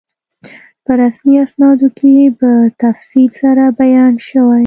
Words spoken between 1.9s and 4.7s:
کې په تفصیل سره بیان شوی.